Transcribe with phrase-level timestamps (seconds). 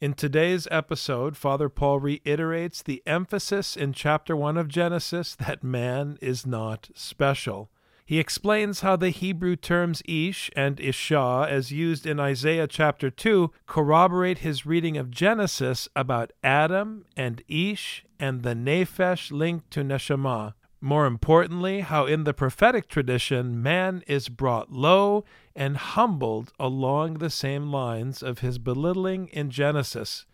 [0.00, 6.16] In today's episode, Father Paul reiterates the emphasis in chapter 1 of Genesis that man
[6.22, 7.70] is not special.
[8.06, 13.52] He explains how the Hebrew terms Ish and Isha, as used in Isaiah chapter 2,
[13.66, 20.54] corroborate his reading of Genesis about Adam and Ish and the Nephesh linked to Neshama.
[20.82, 27.28] More importantly, how in the prophetic tradition man is brought low and humbled along the
[27.28, 30.24] same lines of his belittling in Genesis.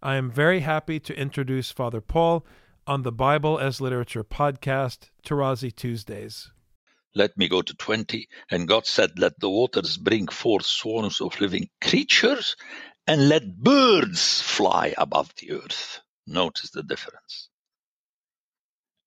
[0.00, 2.46] I am very happy to introduce Father Paul
[2.86, 6.52] on the Bible as Literature podcast, Tarazi Tuesdays.
[7.16, 8.28] Let me go to 20.
[8.48, 12.54] And God said, Let the waters bring forth swarms of living creatures,
[13.08, 16.00] and let birds fly above the earth.
[16.28, 17.48] Notice the difference.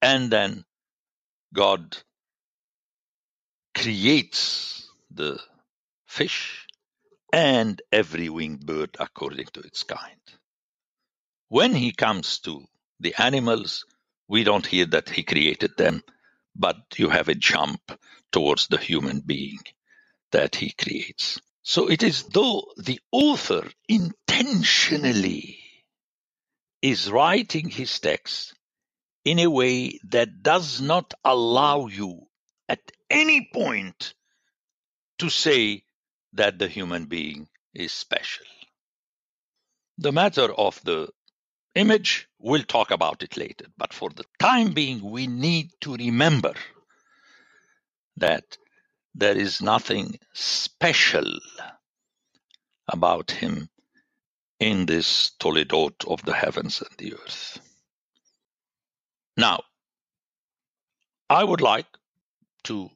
[0.02, 0.66] And then
[1.54, 1.98] God
[3.76, 5.40] creates the
[6.08, 6.68] fish
[7.32, 10.22] and every winged bird according to its kind.
[11.50, 12.66] When he comes to
[13.00, 13.86] the animals,
[14.28, 16.04] we don't hear that he created them,
[16.56, 17.82] but you have a jump
[18.32, 19.60] towards the human being
[20.32, 21.40] that he creates.
[21.64, 25.60] So it is though the author intentionally
[26.82, 28.54] is writing his text
[29.26, 32.28] in a way that does not allow you
[32.68, 34.14] at any point
[35.20, 35.84] to say
[36.34, 38.46] that the human being is special.
[39.98, 41.10] The matter of the
[41.76, 46.54] image, we'll talk about it later, but for the time being, we need to remember
[48.18, 48.58] that
[49.16, 51.40] there is nothing special
[52.88, 53.70] about him
[54.60, 57.60] in this Toledot of the heavens and the earth.
[59.36, 59.64] Now,
[61.28, 61.88] I would like
[62.66, 62.92] to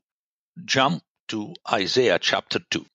[0.65, 2.85] jump to Isaiah chapter 2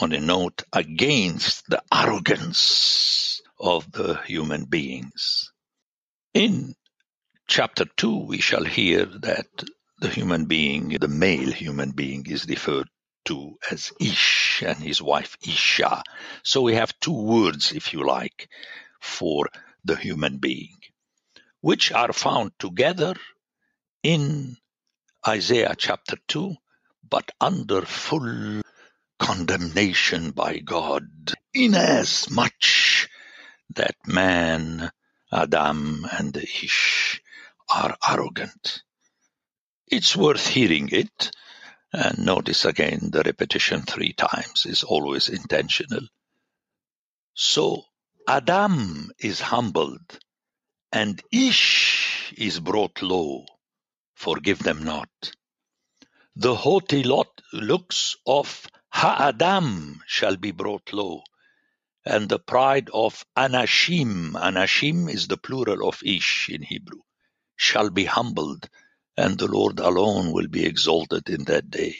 [0.00, 5.50] on a note against the arrogance of the human beings.
[6.34, 6.74] In
[7.46, 9.46] chapter 2, we shall hear that
[10.00, 12.88] the human being, the male human being, is referred
[13.24, 16.02] to as Ish and his wife Isha.
[16.42, 18.50] So we have two words, if you like,
[19.00, 19.48] for
[19.84, 20.76] the human being
[21.64, 23.14] which are found together
[24.02, 24.54] in
[25.26, 26.54] Isaiah chapter 2,
[27.08, 28.60] but under full
[29.18, 31.08] condemnation by God,
[31.54, 33.08] inasmuch
[33.74, 34.90] that man,
[35.32, 37.22] Adam, and Ish
[37.74, 38.82] are arrogant.
[39.86, 41.30] It's worth hearing it,
[41.94, 46.06] and notice again the repetition three times is always intentional.
[47.32, 47.84] So
[48.28, 50.18] Adam is humbled
[50.94, 53.46] and Ish is brought low,
[54.14, 55.08] forgive them not.
[56.36, 61.24] The haughty lot looks of Ha'adam shall be brought low,
[62.06, 67.00] and the pride of Anashim, Anashim is the plural of Ish in Hebrew,
[67.56, 68.68] shall be humbled,
[69.16, 71.96] and the Lord alone will be exalted in that day.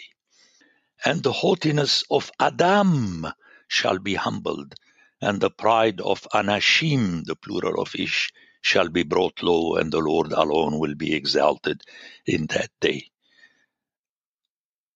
[1.05, 3.27] And the haughtiness of Adam
[3.67, 4.75] shall be humbled,
[5.21, 8.31] and the pride of Anashim, the plural of Ish,
[8.65, 11.83] shall be brought low, and the Lord alone will be exalted
[12.27, 13.11] in that day.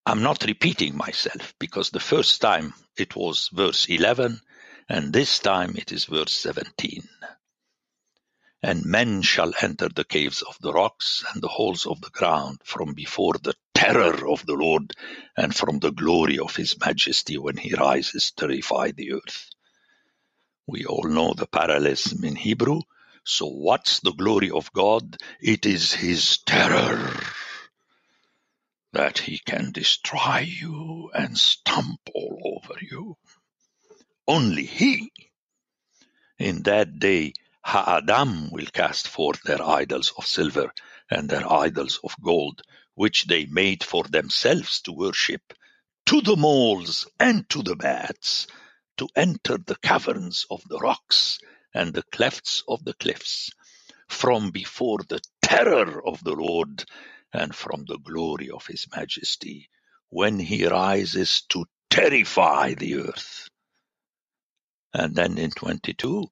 [0.06, 4.40] I'm not repeating myself because the first time it was verse 11,
[4.88, 7.06] and this time it is verse 17.
[8.62, 12.60] And men shall enter the caves of the rocks and the holes of the ground
[12.64, 14.94] from before the terror of the Lord
[15.36, 19.50] and from the glory of his majesty when he rises to terrify the earth.
[20.66, 22.80] We all know the parallelism in Hebrew
[23.28, 25.18] so what's the glory of God?
[25.38, 27.14] It is his terror
[28.94, 33.18] that he can destroy you and stamp all over you.
[34.26, 35.12] Only he.
[36.38, 40.72] In that day, Ha'adam will cast forth their idols of silver
[41.10, 42.62] and their idols of gold,
[42.94, 45.42] which they made for themselves to worship,
[46.06, 48.46] to the moles and to the bats,
[48.96, 51.38] to enter the caverns of the rocks
[51.78, 53.50] and the clefts of the cliffs,
[54.08, 56.84] from before the terror of the Lord
[57.32, 59.70] and from the glory of his majesty,
[60.08, 63.48] when he rises to terrify the earth.
[64.92, 66.26] And then in 22,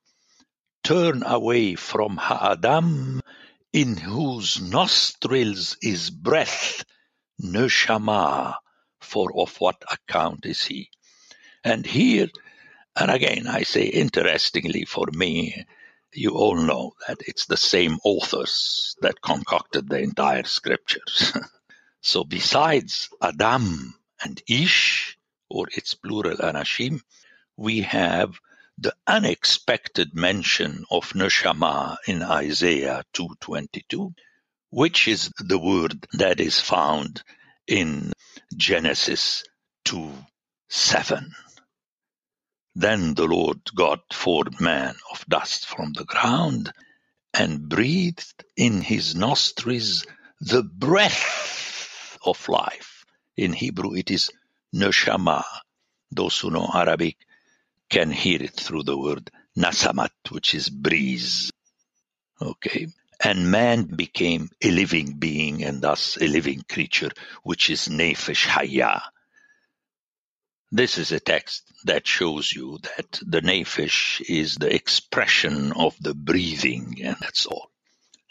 [0.82, 3.20] turn away from Ha'adam,
[3.72, 6.84] in whose nostrils is breath,
[7.40, 8.56] neshama,
[9.00, 10.90] for of what account is he?
[11.62, 12.30] And here,
[12.96, 15.66] and again, I say interestingly for me,
[16.14, 21.32] you all know that it's the same authors that concocted the entire scriptures.
[22.00, 25.18] so besides Adam and Ish,
[25.50, 27.00] or its plural Anashim,
[27.56, 28.40] we have
[28.78, 34.14] the unexpected mention of neshama in Isaiah 2:22,
[34.70, 37.22] which is the word that is found
[37.66, 38.12] in
[38.56, 39.44] Genesis
[39.84, 41.30] 2:7.
[42.78, 46.74] Then the Lord God formed man of dust from the ground
[47.32, 50.06] and breathed in his nostrils
[50.42, 53.06] the breath of life.
[53.34, 54.30] In Hebrew it is
[54.74, 55.42] neshama.
[56.12, 57.16] Those who know Arabic
[57.88, 61.50] can hear it through the word nasamat, which is breeze.
[62.42, 62.88] Okay.
[63.24, 67.10] And man became a living being and thus a living creature,
[67.42, 69.00] which is nefesh hayah.
[70.72, 76.12] This is a text that shows you that the nefesh is the expression of the
[76.12, 77.70] breathing, and that's all.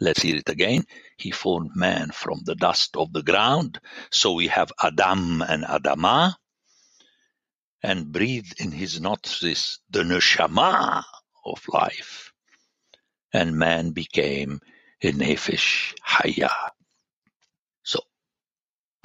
[0.02, 0.84] Let's hear it again.
[1.18, 3.80] He formed man from the dust of the ground.
[4.12, 6.36] So we have Adam and Adama,
[7.82, 11.04] and breathed in his nostrils the neshama
[11.46, 12.34] of life.
[13.32, 14.60] And man became
[15.02, 16.72] a nefesh hayah.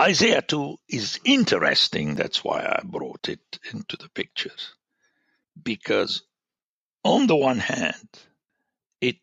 [0.00, 2.14] Isaiah 2 is interesting.
[2.14, 4.72] That's why I brought it into the pictures.
[5.62, 6.22] Because
[7.04, 8.08] on the one hand,
[9.02, 9.16] it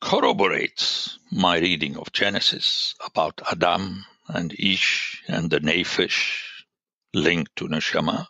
[0.00, 6.42] corroborates my reading of Genesis about Adam and Ish and the Nephesh
[7.14, 8.26] linked to Neshama.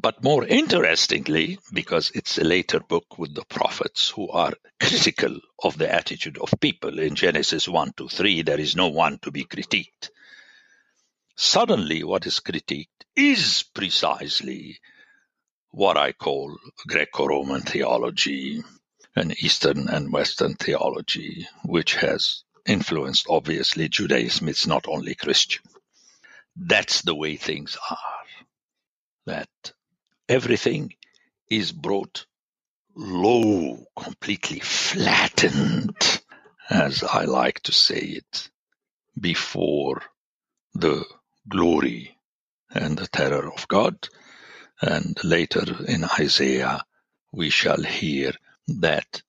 [0.00, 5.76] But more interestingly, because it's a later book with the prophets who are critical of
[5.76, 9.44] the attitude of people in Genesis 1 to 3, there is no one to be
[9.44, 10.08] critiqued.
[11.36, 14.78] Suddenly, what is critiqued is precisely
[15.70, 18.62] what I call Greco Roman theology
[19.16, 24.48] and Eastern and Western theology, which has influenced, obviously, Judaism.
[24.48, 25.62] It's not only Christian.
[26.56, 27.98] That's the way things are.
[29.26, 29.72] That
[30.28, 30.94] everything
[31.50, 32.26] is brought
[32.94, 35.96] low, completely flattened,
[36.70, 38.50] as I like to say it,
[39.18, 40.02] before
[40.74, 41.04] the
[41.48, 42.16] glory
[42.74, 44.08] and the terror of God.
[44.82, 46.84] And later in Isaiah,
[47.32, 48.32] we shall hear
[48.68, 49.22] that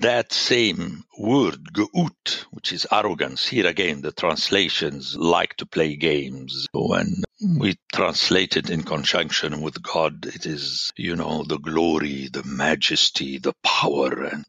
[0.00, 6.66] that same word, geut, which is arrogance, here again the translations like to play games.
[6.72, 7.22] When
[7.58, 13.38] we translate it in conjunction with God, it is, you know, the glory, the majesty,
[13.38, 14.44] the power, and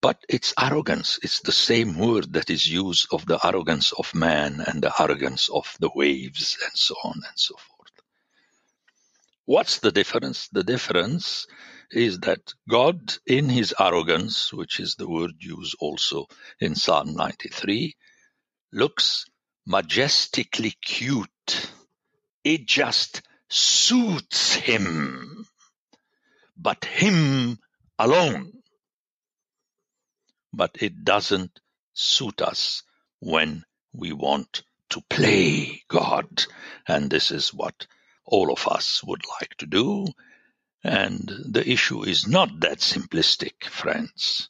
[0.00, 1.18] but it's arrogance.
[1.22, 5.48] It's the same word that is used of the arrogance of man and the arrogance
[5.48, 7.90] of the waves and so on and so forth.
[9.46, 10.48] What's the difference?
[10.48, 11.46] The difference
[11.90, 16.26] is that God, in his arrogance, which is the word used also
[16.60, 17.96] in Psalm 93,
[18.72, 19.26] looks
[19.66, 21.70] majestically cute.
[22.44, 25.46] It just suits him,
[26.56, 27.58] but him
[27.98, 28.52] alone.
[30.58, 31.60] But it doesn't
[31.94, 32.84] suit us
[33.20, 36.44] when we want to play God.
[36.86, 37.86] And this is what
[38.26, 40.08] all of us would like to do
[40.84, 44.48] and the issue is not that simplistic, friends,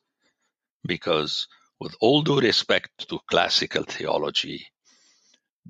[0.87, 1.49] because
[1.81, 4.69] with all due respect to classical theology,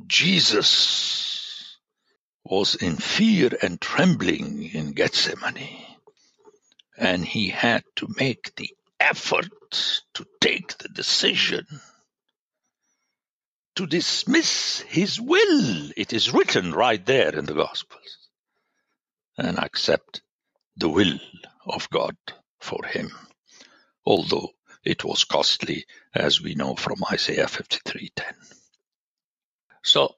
[0.07, 1.79] Jesus
[2.45, 5.87] was in fear and trembling in Gethsemane,
[6.97, 8.71] and he had to make the
[9.09, 9.49] effort
[10.15, 11.67] to take the decision
[13.77, 15.91] to dismiss his will.
[15.97, 18.29] It is written right there in the Gospels.
[19.37, 20.23] And accept
[20.77, 21.19] the will
[21.65, 22.17] of God
[22.59, 23.11] for him,
[24.05, 24.51] although
[24.85, 28.35] it was costly, as we know from Isaiah 53:10.
[29.85, 30.17] So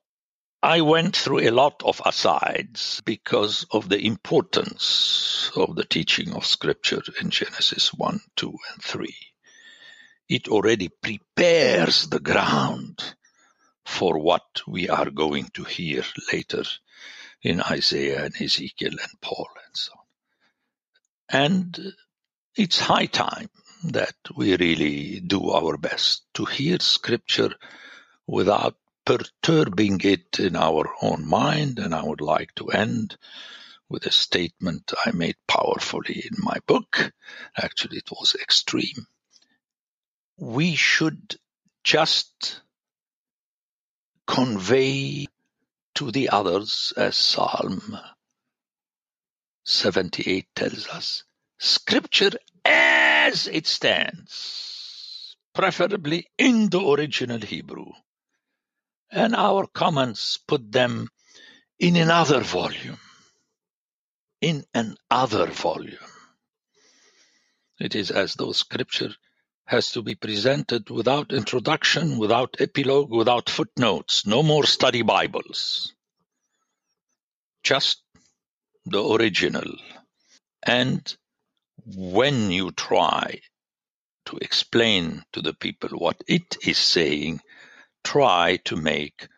[0.62, 6.44] I went through a lot of asides because of the importance of the teaching of
[6.44, 9.16] Scripture in Genesis 1, 2, and 3.
[10.28, 13.14] It already prepares the ground
[13.86, 16.64] for what we are going to hear later
[17.42, 20.04] in Isaiah and Ezekiel and Paul and so on.
[21.30, 21.94] And
[22.54, 23.48] it's high time
[23.84, 27.54] that we really do our best to hear scripture
[28.26, 28.76] without
[29.10, 31.80] perturbing it in our own mind.
[31.80, 33.16] And I would like to end
[33.88, 37.12] with a statement I made powerfully in my book.
[37.56, 39.08] Actually, it was extreme.
[40.38, 41.34] We should
[41.82, 42.60] just
[44.28, 45.26] convey
[45.96, 47.98] to the others, as Psalm
[49.64, 51.24] 78 tells us,
[51.58, 52.30] Scripture
[52.64, 57.90] as it stands, preferably in the original Hebrew.
[59.12, 61.08] And our comments put them
[61.78, 62.98] in another volume.
[64.40, 65.98] In another volume.
[67.80, 69.10] It is as though Scripture
[69.66, 74.26] has to be presented without introduction, without epilogue, without footnotes.
[74.26, 75.94] No more study Bibles.
[77.64, 78.02] Just
[78.84, 79.76] the original.
[80.62, 81.16] And
[81.86, 83.40] when you try
[84.26, 87.40] to explain to the people what it is saying,
[88.04, 89.28] try to make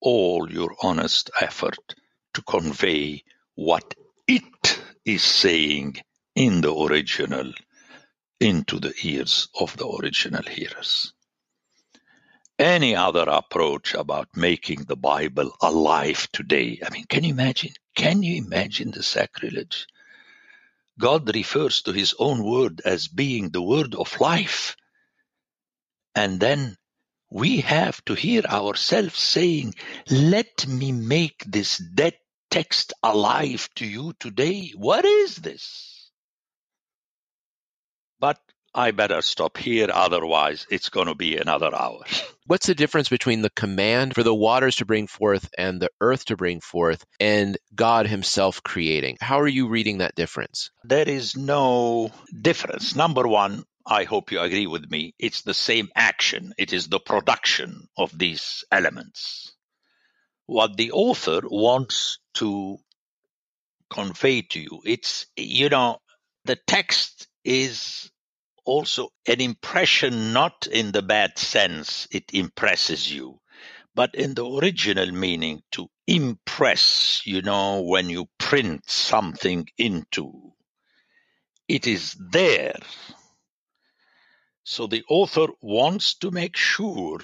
[0.00, 1.94] all your honest effort
[2.34, 3.22] to convey
[3.54, 3.94] what
[4.26, 5.96] it is saying
[6.34, 7.52] in the original
[8.40, 11.12] into the ears of the original hearers.
[12.58, 17.72] Any other approach about making the Bible alive today, I mean, can you imagine?
[17.94, 19.86] Can you imagine the sacrilege?
[20.98, 24.76] God refers to his own word as being the word of life.
[26.14, 26.76] And then
[27.32, 29.74] we have to hear ourselves saying,
[30.10, 32.14] Let me make this dead
[32.50, 34.72] text alive to you today.
[34.76, 36.10] What is this?
[38.20, 38.38] But
[38.74, 42.04] I better stop here, otherwise, it's going to be another hour.
[42.46, 46.26] What's the difference between the command for the waters to bring forth and the earth
[46.26, 49.16] to bring forth and God Himself creating?
[49.20, 50.70] How are you reading that difference?
[50.84, 52.94] There is no difference.
[52.94, 57.00] Number one, I hope you agree with me, it's the same action, it is the
[57.00, 59.52] production of these elements.
[60.46, 62.78] What the author wants to
[63.90, 65.98] convey to you, it's, you know,
[66.44, 68.10] the text is
[68.64, 73.40] also an impression, not in the bad sense, it impresses you,
[73.94, 80.52] but in the original meaning to impress, you know, when you print something into.
[81.68, 82.76] It is there.
[84.64, 87.20] So the author wants to make sure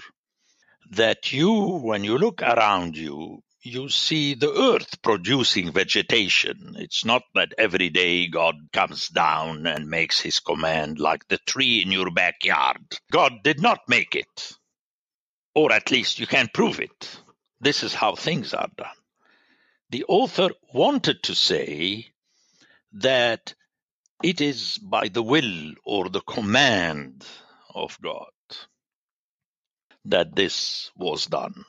[0.90, 6.76] that you, when you look around you, you see the earth producing vegetation.
[6.78, 11.82] It's not that every day God comes down and makes his command like the tree
[11.82, 12.82] in your backyard.
[13.12, 14.52] God did not make it.
[15.54, 17.20] Or at least you can't prove it.
[17.60, 18.88] This is how things are done.
[19.90, 22.06] The author wanted to say
[22.92, 23.54] that
[24.22, 27.24] it is by the will or the command
[27.74, 28.30] of God
[30.06, 31.64] that this was done.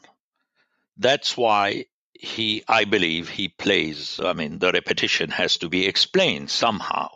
[0.97, 4.19] That's why he, I believe, he plays.
[4.23, 7.09] I mean, the repetition has to be explained somehow.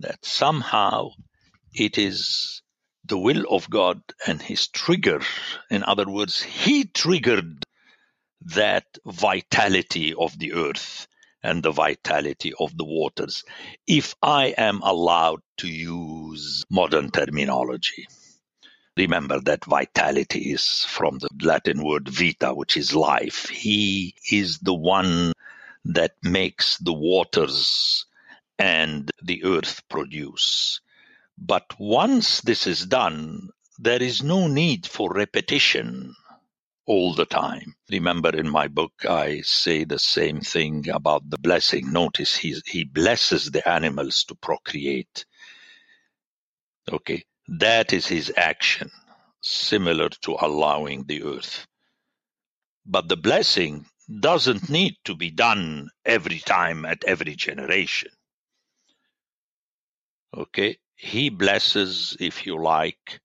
[0.00, 1.10] That somehow
[1.74, 2.62] it is
[3.04, 5.20] the will of God and his trigger.
[5.70, 7.64] In other words, he triggered
[8.46, 11.06] that vitality of the earth
[11.44, 13.44] and the vitality of the waters,
[13.86, 18.08] if I am allowed to use modern terminology.
[18.96, 23.48] Remember that vitality is from the Latin word vita, which is life.
[23.48, 25.32] He is the one
[25.84, 28.06] that makes the waters
[28.58, 30.80] and the earth produce.
[31.36, 36.14] But once this is done, there is no need for repetition
[36.86, 37.74] all the time.
[37.90, 41.92] Remember in my book, I say the same thing about the blessing.
[41.92, 45.24] Notice he, he blesses the animals to procreate.
[46.90, 47.24] Okay.
[47.48, 48.90] That is his action,
[49.42, 51.66] similar to allowing the earth.
[52.86, 53.86] But the blessing
[54.20, 58.10] doesn't need to be done every time at every generation.
[60.36, 60.78] Okay?
[60.96, 63.20] He blesses, if you like,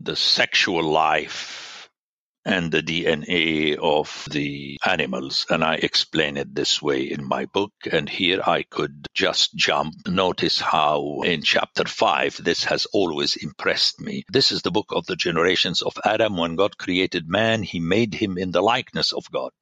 [0.00, 1.73] the sexual life
[2.44, 5.46] and the DNA of the animals.
[5.50, 7.72] And I explain it this way in my book.
[7.90, 9.94] And here I could just jump.
[10.06, 14.24] Notice how in chapter five, this has always impressed me.
[14.30, 16.36] This is the book of the generations of Adam.
[16.36, 19.52] When God created man, he made him in the likeness of God.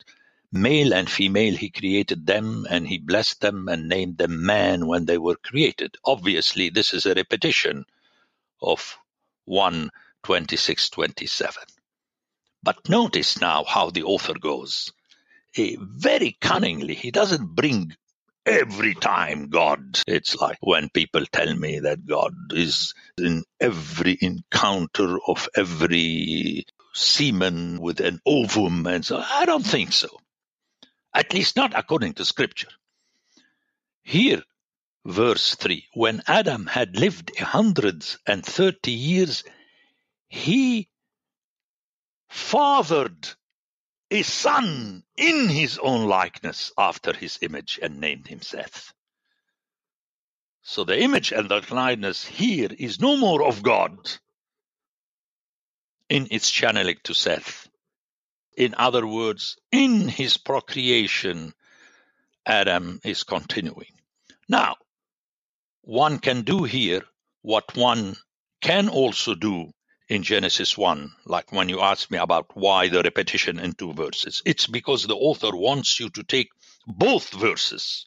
[0.52, 5.06] Male and female, he created them and he blessed them and named them man when
[5.06, 5.96] they were created.
[6.04, 7.84] Obviously, this is a repetition
[8.60, 8.98] of
[9.46, 9.90] 1
[10.24, 11.62] 26 27.
[12.62, 14.92] But notice now how the author goes.
[15.52, 17.94] He, very cunningly, he doesn't bring
[18.46, 20.00] every time God.
[20.08, 27.80] It's like when people tell me that God is in every encounter of every semen
[27.80, 30.08] with an ovum and so I don't think so.
[31.14, 32.68] at least not according to Scripture.
[34.02, 34.42] Here,
[35.06, 39.44] verse 3 when Adam had lived a hundred and thirty years,
[40.28, 40.88] he
[42.32, 43.28] fathered
[44.10, 48.94] a son in his own likeness after his image and named him Seth.
[50.62, 54.10] So the image and the likeness here is no more of God
[56.08, 57.68] in its channeling to Seth.
[58.56, 61.52] In other words, in his procreation,
[62.46, 63.92] Adam is continuing.
[64.48, 64.76] Now,
[65.82, 67.02] one can do here
[67.42, 68.16] what one
[68.62, 69.70] can also do
[70.12, 74.42] in Genesis 1, like when you ask me about why the repetition in two verses.
[74.44, 76.50] It's because the author wants you to take
[76.86, 78.04] both verses.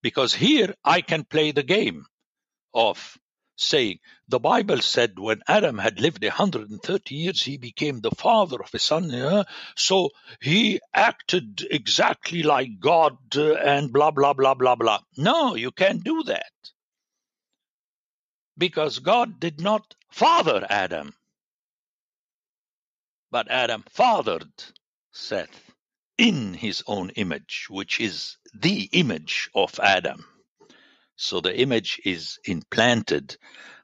[0.00, 2.06] Because here I can play the game
[2.72, 3.18] of
[3.56, 8.72] saying, the Bible said when Adam had lived 130 years, he became the father of
[8.72, 9.10] a son.
[9.10, 9.42] Yeah?
[9.74, 15.00] So he acted exactly like God uh, and blah, blah, blah, blah, blah.
[15.18, 16.52] No, you can't do that.
[18.56, 21.12] Because God did not father Adam,
[23.30, 24.52] but Adam fathered
[25.12, 25.72] Seth
[26.18, 30.24] in his own image, which is the image of Adam.
[31.16, 33.36] So the image is implanted,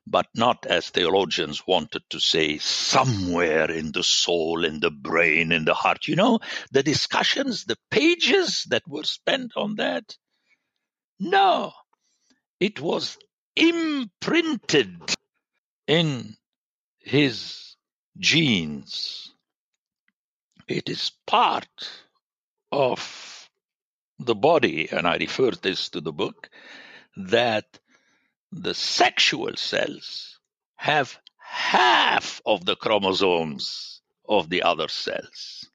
[0.06, 5.64] but not as theologians wanted to say, somewhere in the soul, in the brain, in
[5.64, 6.08] the heart.
[6.08, 10.16] You know, the discussions, the pages that were spent on that?
[11.18, 11.72] No,
[12.60, 13.18] it was
[13.56, 15.14] imprinted
[15.86, 16.34] in
[16.98, 17.76] his
[18.18, 19.31] genes.
[20.68, 21.90] It is part
[22.70, 23.48] of
[24.18, 26.48] the body, and I refer this to the book,
[27.16, 27.66] that
[28.52, 30.38] the sexual cells
[30.76, 35.68] have half of the chromosomes of the other cells.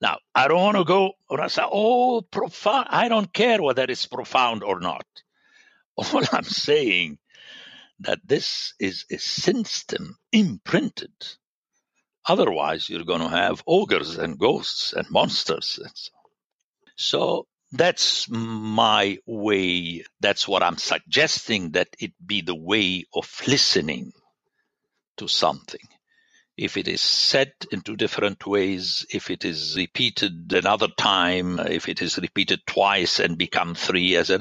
[0.00, 2.86] Now, I don't want to go I say, oh, profound.
[2.90, 5.06] I don't care whether it's profound or not.
[5.96, 7.18] All I'm saying
[8.00, 11.12] that this is a system imprinted.
[12.28, 15.80] Otherwise, you're going to have ogres and ghosts and monsters.
[15.82, 16.12] And so.
[16.96, 20.04] so that's my way.
[20.20, 24.12] That's what I'm suggesting that it be the way of listening
[25.18, 25.80] to something.
[26.56, 31.88] If it is said in two different ways, if it is repeated another time, if
[31.88, 34.40] it is repeated twice and become three as a,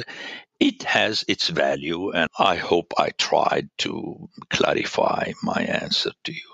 [0.60, 2.12] it has its value.
[2.12, 6.50] And I hope I tried to clarify my answer to you.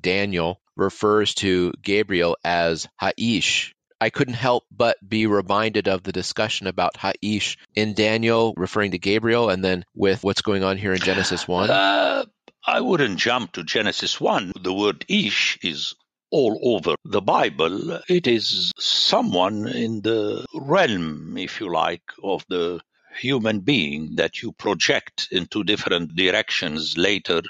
[0.00, 6.66] Daniel refers to Gabriel as Haish, I couldn't help but be reminded of the discussion
[6.66, 11.00] about Haish in Daniel, referring to Gabriel, and then with what's going on here in
[11.00, 11.70] Genesis 1?
[11.70, 12.24] Uh,
[12.66, 14.52] I wouldn't jump to Genesis 1.
[14.60, 15.94] The word Ish is
[16.30, 18.00] all over the Bible.
[18.08, 22.80] It is someone in the realm, if you like, of the
[23.16, 27.42] human being that you project into different directions later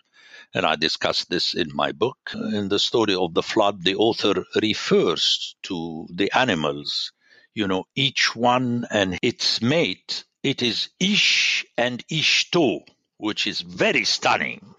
[0.55, 2.31] and I discuss this in my book.
[2.33, 7.13] In the story of the flood, the author refers to the animals,
[7.55, 10.25] you know, each one and its mate.
[10.45, 12.81] It is Ish and Ishto,
[13.19, 14.75] which is very stunning.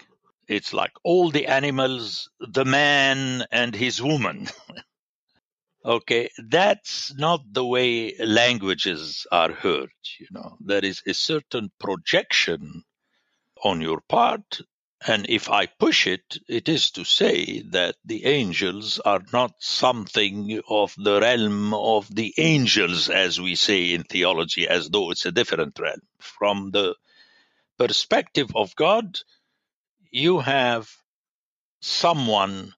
[0.47, 4.47] It's like all the animals, the man and his woman.
[5.85, 9.91] okay, that's not the way languages are heard.
[10.19, 12.83] You know, there is a certain projection
[13.61, 14.61] on your part
[15.07, 20.59] and if I push it, it is to say that the angels are not something
[20.67, 25.31] of the realm of the angels, as we say in theology, as though it's a
[25.31, 26.01] different realm.
[26.17, 26.95] From the
[27.77, 29.19] perspective of God,
[30.09, 30.89] you have
[31.81, 32.73] someone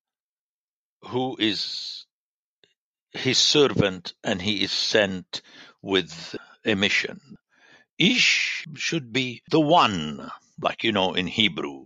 [1.03, 2.05] who is
[3.11, 5.41] his servant and he is sent
[5.81, 6.35] with
[6.65, 7.37] a mission.
[7.97, 11.85] Ish should be the one, like you know in Hebrew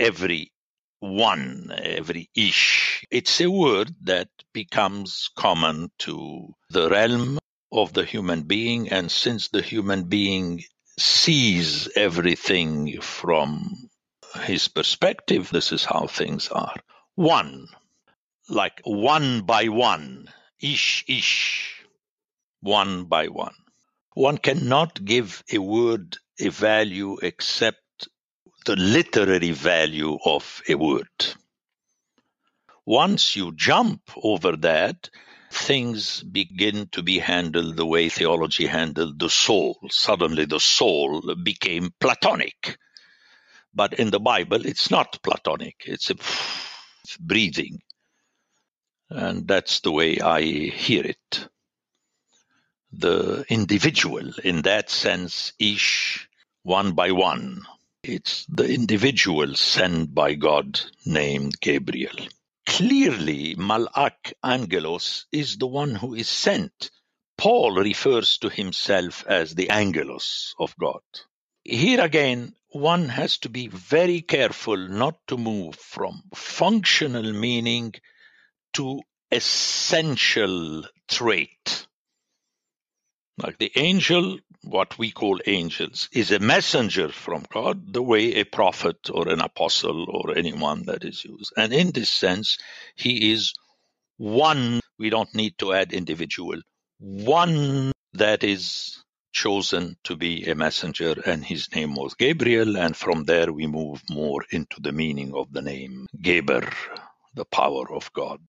[0.00, 0.52] every
[1.00, 3.04] one, every ish.
[3.10, 7.38] It's a word that becomes common to the realm
[7.70, 8.88] of the human being.
[8.90, 10.62] And since the human being
[10.98, 13.76] sees everything from
[14.44, 16.76] his perspective, this is how things are.
[17.14, 17.68] One,
[18.48, 20.28] like one by one,
[20.60, 21.84] ish, ish,
[22.60, 23.54] one by one.
[24.14, 27.79] One cannot give a word a value except
[28.66, 31.08] the literary value of a word.
[32.86, 35.10] Once you jump over that,
[35.52, 39.78] things begin to be handled the way theology handled the soul.
[39.90, 42.78] Suddenly the soul became Platonic.
[43.74, 45.76] But in the Bible, it's not Platonic.
[45.86, 47.80] It's a it's breathing.
[49.10, 51.40] And that's the way I hear it.
[52.92, 54.32] the individual.
[54.44, 56.28] In that sense, Ish,
[56.62, 57.62] one by one.
[58.02, 62.16] It's the individual sent by God named Gabriel.
[62.64, 66.90] Clearly, Malak Angelos is the one who is sent.
[67.36, 71.02] Paul refers to himself as the Angelos of God.
[71.62, 77.92] Here again, one has to be very careful not to move from functional meaning
[78.74, 81.86] to essential trait.
[83.42, 88.44] Like the angel, what we call angels, is a messenger from God, the way a
[88.44, 91.52] prophet or an apostle or anyone that is used.
[91.56, 92.58] And in this sense,
[92.96, 93.54] he is
[94.18, 94.80] one.
[94.98, 96.60] We don't need to add individual.
[96.98, 102.76] One that is chosen to be a messenger, and his name was Gabriel.
[102.76, 106.68] And from there, we move more into the meaning of the name Geber,
[107.34, 108.40] the power of God.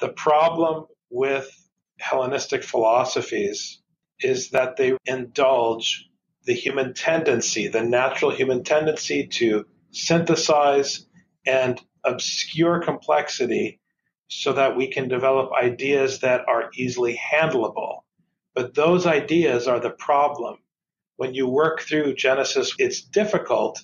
[0.00, 1.50] The problem with
[1.98, 3.81] Hellenistic philosophies
[4.24, 6.08] is that they indulge
[6.44, 11.06] the human tendency, the natural human tendency to synthesize
[11.46, 13.80] and obscure complexity
[14.28, 18.00] so that we can develop ideas that are easily handleable.
[18.54, 20.58] But those ideas are the problem.
[21.16, 23.80] When you work through Genesis, it's difficult,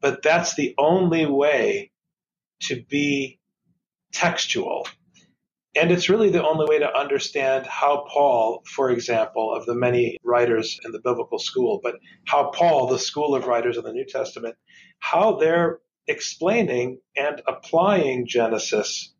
[0.00, 1.90] but that's the only way
[2.62, 3.40] to be
[4.12, 4.86] textual.
[5.74, 10.18] And it's really the only way to understand how Paul, for example, of the many
[10.22, 11.94] writers in the biblical school, but
[12.26, 14.56] how Paul, the school of writers in the New Testament,
[14.98, 19.14] how they're explaining and applying Genesis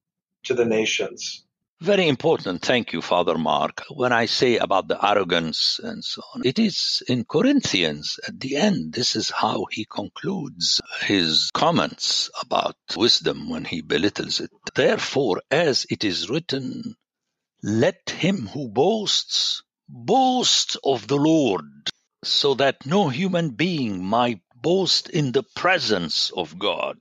[0.45, 1.47] to the nations.
[1.83, 2.63] Very important.
[2.63, 3.83] Thank you, Father Mark.
[3.91, 8.55] When I say about the arrogance and so on, it is in Corinthians at the
[8.55, 8.93] end.
[8.93, 14.53] This is how he concludes his comments about wisdom when he belittles it.
[14.77, 16.95] Therefore, as it is written,
[17.65, 21.91] let him who boasts boast of the Lord,
[22.23, 26.99] so that no human being might boast in the presence of God.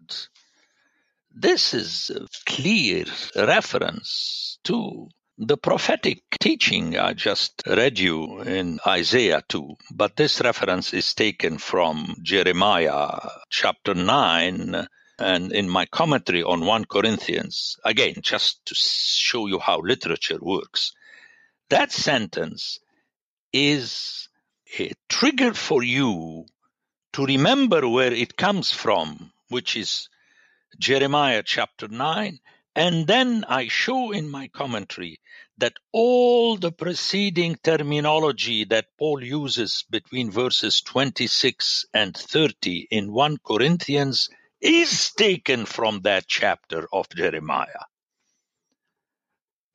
[1.29, 9.41] This is a clear reference to the prophetic teaching I just read you in Isaiah
[9.47, 13.09] 2, but this reference is taken from Jeremiah
[13.49, 19.79] chapter 9 and in my commentary on 1 Corinthians, again, just to show you how
[19.79, 20.93] literature works.
[21.69, 22.79] That sentence
[23.53, 24.27] is
[24.79, 26.45] a trigger for you
[27.13, 30.09] to remember where it comes from, which is
[30.79, 32.39] Jeremiah chapter 9.
[32.75, 35.19] And then I show in my commentary
[35.57, 43.37] that all the preceding terminology that Paul uses between verses 26 and 30 in 1
[43.45, 44.29] Corinthians
[44.61, 47.85] is taken from that chapter of Jeremiah.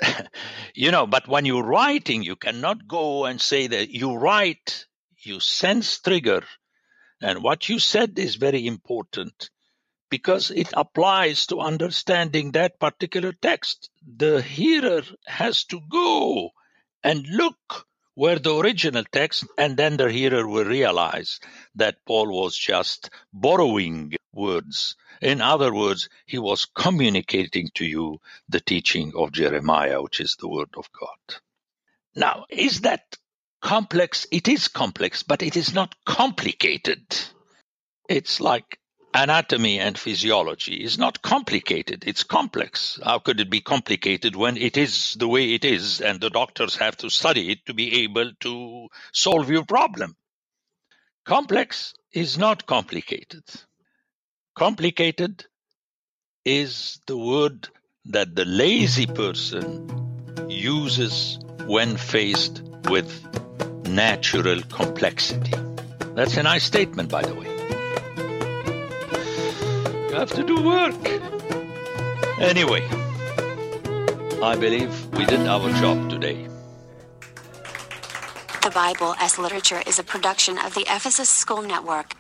[0.75, 4.87] you know, but when you're writing, you cannot go and say that you write,
[5.19, 6.45] you sense trigger,
[7.21, 9.51] and what you said is very important
[10.11, 13.90] because it applies to understanding that particular text.
[14.07, 16.51] The hearer has to go
[17.03, 21.38] and look where the original text, and then the hearer will realize
[21.75, 24.97] that Paul was just borrowing words.
[25.21, 30.49] In other words, he was communicating to you the teaching of Jeremiah, which is the
[30.49, 31.40] word of God.
[32.14, 33.16] Now, is that
[33.61, 34.27] complex?
[34.33, 37.05] It is complex, but it is not complicated.
[38.09, 38.79] It's like
[39.17, 43.01] anatomy and physiology is not complicated, it's complex.
[43.03, 46.77] How could it be complicated when it is the way it is and the doctors
[46.77, 50.17] have to study it to be able to solve your problem?
[51.25, 53.43] Complex is not complicated.
[54.55, 55.47] Complicated
[56.45, 57.69] is the word
[58.05, 63.11] that the lazy person uses when faced with
[63.89, 65.55] natural complexity.
[66.15, 67.56] That's a nice statement, by the way
[70.17, 70.95] have to do work.
[72.41, 72.83] Anyway,
[74.43, 76.49] I believe we did our job today.
[78.63, 82.15] The Bible as Literature is a production of the Ephesus School Network.